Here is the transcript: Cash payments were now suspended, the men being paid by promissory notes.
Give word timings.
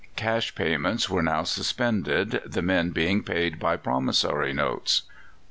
Cash 0.15 0.55
payments 0.55 1.11
were 1.11 1.21
now 1.21 1.43
suspended, 1.43 2.41
the 2.43 2.63
men 2.63 2.89
being 2.89 3.21
paid 3.21 3.59
by 3.59 3.77
promissory 3.77 4.51
notes. 4.51 5.03